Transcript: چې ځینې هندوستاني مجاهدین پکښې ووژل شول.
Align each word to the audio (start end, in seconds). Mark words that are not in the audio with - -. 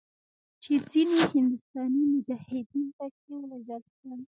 چې 0.63 0.71
ځینې 0.91 1.19
هندوستاني 1.31 2.03
مجاهدین 2.13 2.85
پکښې 2.97 3.33
ووژل 3.49 3.83
شول. 3.95 4.19